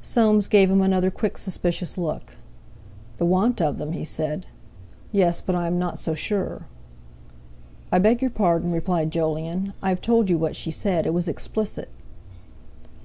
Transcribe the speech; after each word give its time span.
Soames 0.00 0.46
gave 0.46 0.70
him 0.70 0.80
another 0.80 1.10
quick 1.10 1.36
suspicious 1.36 1.98
look. 1.98 2.36
"The 3.16 3.26
want 3.26 3.60
of 3.60 3.78
them?" 3.78 3.94
he 3.94 4.04
said. 4.04 4.46
"Yes, 5.10 5.40
but 5.40 5.56
I 5.56 5.66
am 5.66 5.76
not 5.76 5.98
so 5.98 6.14
sure." 6.14 6.68
"I 7.90 7.98
beg 7.98 8.22
your 8.22 8.30
pardon," 8.30 8.70
replied 8.70 9.10
Jolyon; 9.10 9.72
"I've 9.82 10.00
told 10.00 10.30
you 10.30 10.38
what 10.38 10.54
she 10.54 10.70
said. 10.70 11.04
It 11.04 11.12
was 11.12 11.26
explicit." 11.26 11.88